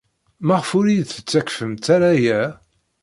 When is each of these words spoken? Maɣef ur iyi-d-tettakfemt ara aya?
Maɣef 0.45 0.69
ur 0.77 0.85
iyi-d-tettakfemt 0.87 1.85
ara 1.95 2.07
aya? 2.13 2.41